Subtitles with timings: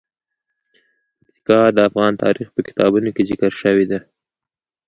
[1.19, 3.99] پکتیکا د افغان تاریخ په کتابونو کې ذکر شوی دي.